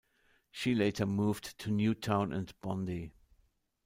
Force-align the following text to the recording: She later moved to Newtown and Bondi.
She 0.49 0.73
later 0.73 1.05
moved 1.05 1.59
to 1.59 1.69
Newtown 1.69 2.33
and 2.33 2.51
Bondi. 2.59 3.13